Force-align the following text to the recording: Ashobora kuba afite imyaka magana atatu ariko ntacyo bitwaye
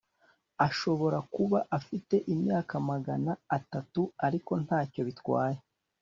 Ashobora 0.67 1.17
kuba 1.33 1.59
afite 1.77 2.15
imyaka 2.33 2.73
magana 2.89 3.31
atatu 3.57 4.01
ariko 4.25 4.51
ntacyo 4.65 5.01
bitwaye 5.07 5.59